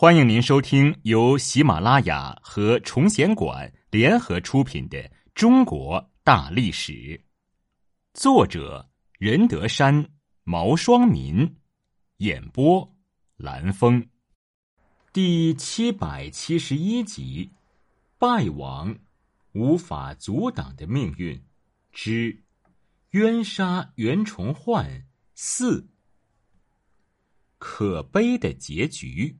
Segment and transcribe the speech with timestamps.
[0.00, 4.96] 欢迎您收听由喜马拉雅和崇贤馆联合出品的
[5.34, 6.92] 《中国大历史》，
[8.14, 8.88] 作者
[9.18, 10.08] 任德山、
[10.44, 11.56] 毛双民，
[12.18, 12.96] 演播
[13.36, 14.08] 蓝峰，
[15.12, 17.50] 第七百七十一集：
[18.18, 18.96] 败亡，
[19.50, 21.42] 无法阻挡的命运
[21.90, 22.44] 之
[23.10, 25.88] 冤杀袁崇焕四，
[27.58, 29.36] 可悲的结局。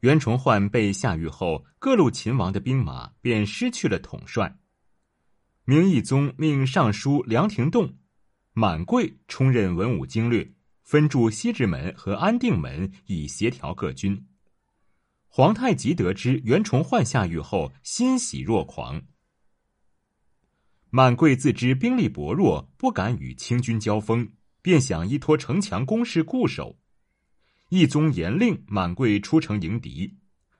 [0.00, 4.58] 袁崇焕被下狱后，各路秦王的兵马便失去了统帅。
[5.64, 7.96] 明义宗命尚书梁廷栋、
[8.52, 10.52] 满贵充任文武经略，
[10.84, 14.26] 分驻西直门和安定门，以协调各军。
[15.26, 19.02] 皇太极得知袁崇焕下狱后，欣喜若狂。
[20.90, 24.26] 满贵自知兵力薄弱，不敢与清军交锋，
[24.62, 26.78] 便想依托城墙攻势固守。
[27.68, 30.16] 义宗严令满贵出城迎敌，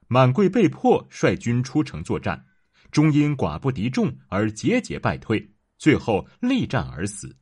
[0.08, 2.46] 满贵被迫率军出城作战，
[2.90, 7.38] 终因寡不敌众而节节败退，最后力战而死。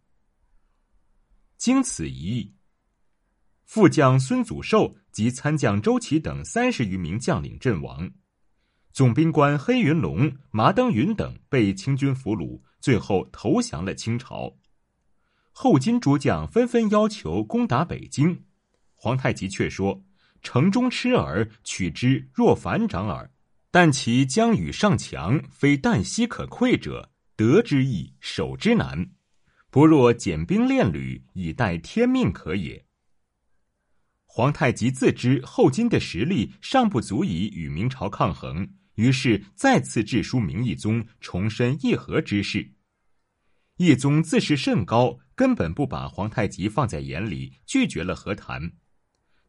[1.57, 2.55] 经此一役，
[3.65, 8.12] 副将孙祖寿及参将周琦等三十余名将领阵亡，
[8.93, 14.57] 总兵官黑云龙、麻登云等被清军俘虏，最后投降了清朝。
[15.51, 18.46] 后金诸将纷纷要求攻打北京。
[18.97, 20.03] 皇太极却说
[20.43, 23.31] ：“城中痴儿，取之若反掌耳。
[23.71, 29.11] 但其将与上强，非旦夕可溃者，得之易，守之难。
[29.71, 32.85] 不若减兵练旅，以待天命可也。”
[34.25, 42.73] 皇太极自知后金的实力尚不足以与明朝抗衡，于是再次致书明义宗，重申议和之事。
[43.77, 48.73] 义宗自视甚高，根本不把皇太极放在眼里，拒绝了和谈。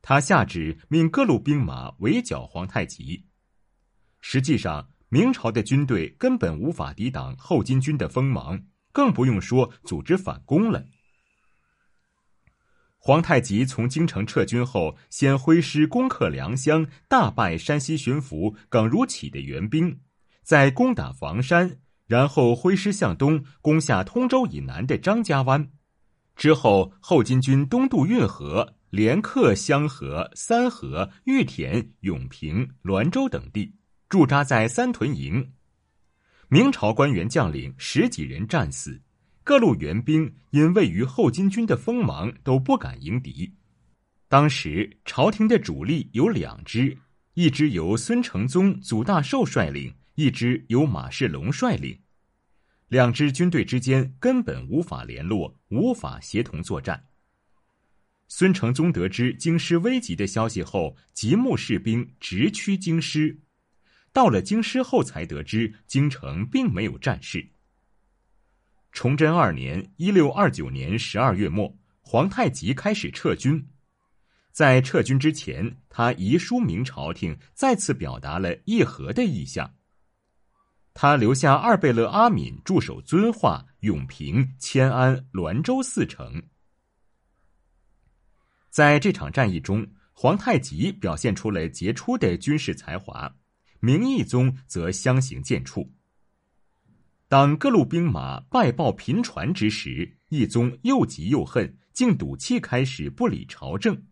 [0.08, 3.26] 他下旨命各路兵马围剿皇太极。
[4.22, 8.62] 实际上，明朝的军队根本无法抵挡后金军的锋芒，
[8.94, 10.86] 更不用说组织反攻了。
[12.98, 20.00] 皇太极从京城撤军后，先挥师攻克良乡，大败山西巡抚耿如启的援兵，
[20.42, 25.70] 再攻打房山，然后挥师向东攻下通州以南的张家湾。
[26.38, 28.76] 之后，后金军东渡运河。
[28.90, 33.76] 连克香河、三河、玉田、永平、滦州等地，
[34.08, 35.52] 驻扎在三屯营。
[36.48, 39.02] 明朝官员将领十几人战死，
[39.44, 43.54] 各路援兵因位于后金军的锋芒，都不敢迎敌。
[44.30, 46.98] 当时朝廷的主力有两支，
[47.34, 52.00] 一支由孙承宗、祖大寿率领，一支由马世龙率领。
[52.88, 57.06] 两支军队之间根本无法联络，无法协同作战。
[58.30, 63.40] 孙承宗得知京师危急的消息后，急募士兵直趋京师。
[64.14, 67.50] 到了京师后，才得知京城并没有战事。
[68.92, 73.68] 崇祯二年（一六二九年）十二月末，皇太极开始撤军。
[74.52, 79.77] 在撤军之前，他遗书明朝廷，再次表达了议和的意向。
[81.00, 86.42] 他留下二贝勒阿敏驻守遵化、永平、迁安、滦州四城。
[88.72, 93.32] 在这场战役中，皇太极表现出了杰出的军事才华，
[93.80, 95.88] 明义宗则相形见绌。
[97.28, 104.08] 当各路兵马败报频传之时，义宗又急又恨，竟赌气开始不理朝政。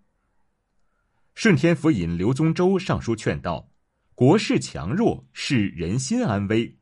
[1.34, 3.72] 顺天府尹刘宗周上书劝道
[4.16, 6.78] ：“国势强弱，是人心安危，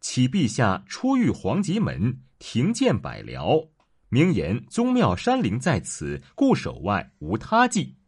[0.00, 3.68] 启陛下出狱皇极门，停建百僚。”
[4.08, 7.98] 名言：“宗庙山陵在此，固守外无他计。”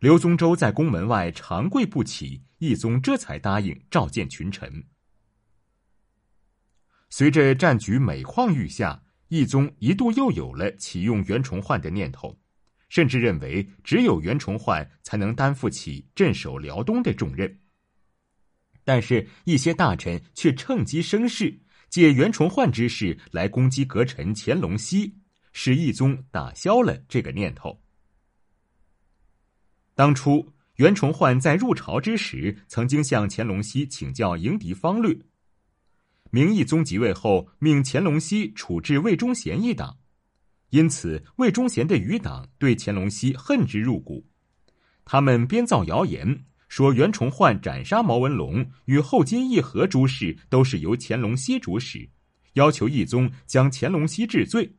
[0.00, 4.84] 刘宗周在宫门外长跪不起，义宗这才答应召见群臣。
[7.08, 12.38] 随着战局每况愈下，义宗一度又有了启用袁崇焕的念头，
[12.88, 17.58] 甚至认为只有袁崇焕才能担负起镇守辽东的重任。
[18.84, 21.60] 但是，一些大臣却趁机生事。
[21.90, 25.14] 借袁崇焕之事来攻击阁臣乾隆熙，
[25.52, 27.80] 使义宗打消了这个念头。
[29.94, 35.16] 当初袁崇焕在入朝之时，曾经向乾隆熙请教迎敌方略。
[36.32, 39.96] 明义宗即位后，命乾隆熙处置魏忠贤一党，
[40.74, 44.26] 因此魏忠贤的余党对乾隆熙恨之入骨，
[45.04, 46.44] 他们编造谣言。
[46.66, 52.10] 说袁崇焕斩杀毛文龙与后金议和诸事都是由乾隆熙主使，
[52.54, 54.74] 要求义宗将乾隆熙治罪，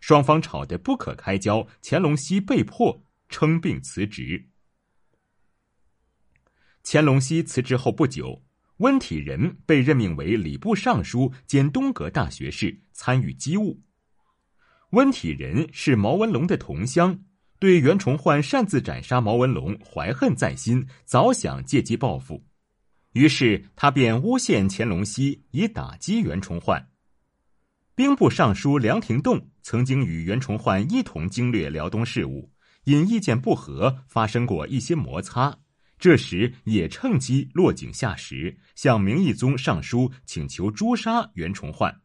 [0.00, 4.48] 双方吵得不可开交，乾隆熙被迫称病辞职。
[6.82, 8.42] 乾隆熙辞职后不久，
[8.78, 13.80] 温体仁被任命为礼部尚书兼东阁大学士，参与机务。
[14.90, 17.16] 温体仁是毛文龙的同乡，
[17.60, 22.44] 对袁崇焕擅自斩杀毛文龙怀恨在心，早想借机报复，
[23.12, 26.88] 于是他便诬陷乾隆熙，以打击袁崇焕。
[27.94, 32.50] 兵部尚书梁廷栋曾经与袁崇焕一同经略辽东事务，
[32.82, 35.56] 因意见不合，发生过一些摩擦。
[36.00, 42.00] 这时也趁机落井下石，向明义宗上书请求诛杀袁崇焕。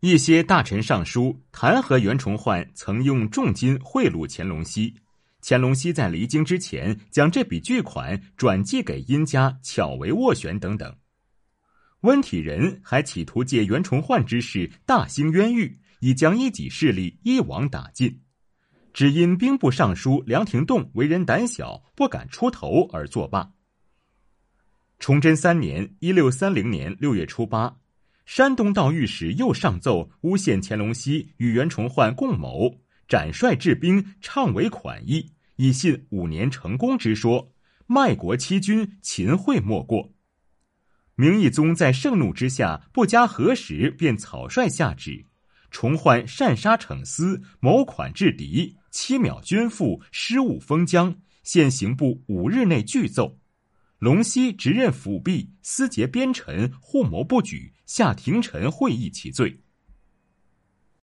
[0.00, 4.94] 一些大臣上书弹劾袁崇焕曾用重金贿赂乾隆熙，
[5.42, 10.94] 乾隆熙在离京之前将这笔巨款转寄给殷家，巧为斡旋等等。
[12.02, 18.20] 温体仁还企图借袁崇焕之事大兴冤狱，以将一己势力一网打尽。
[18.94, 23.50] 只因兵部尚书梁廷栋为人胆小，不敢出头而作罢。
[25.00, 27.77] 崇祯三年（一六三零年）六月初八，
[28.28, 32.78] 山东道御史又上奏诬陷乾隆熙与袁崇焕共谋，
[33.08, 37.50] 斩帅治兵，倡为款议，以信五年成功之说，
[37.86, 40.12] 卖国欺君，秦桧莫过。
[41.14, 45.24] 明义宗在盛怒之下，不加核实便草率下旨，
[45.70, 48.76] 崇焕擅杀逞私，谋款制敌。
[48.90, 53.38] 七秒军父失误封疆，现刑部五日内具奏。
[53.98, 59.62] 龙熙直任辅弼，私结边臣，互谋不举，夏廷臣会议起罪。